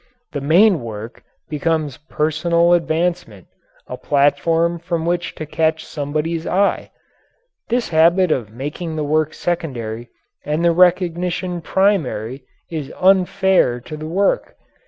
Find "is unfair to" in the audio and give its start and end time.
12.71-13.95